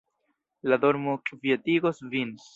La 0.71 0.79
dormo 0.85 1.15
kvietigos 1.31 2.03
vin. 2.17 2.35